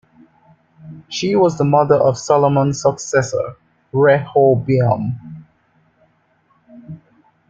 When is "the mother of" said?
1.59-2.17